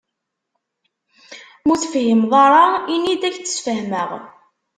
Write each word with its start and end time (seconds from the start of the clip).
Ma 1.65 1.71
ur 1.73 1.77
t-tefhimeḍ 1.79 2.33
ara 2.45 2.63
ini-d 2.95 3.21
ad 3.27 3.27
ak-d-sfehmeɣ. 3.33 4.09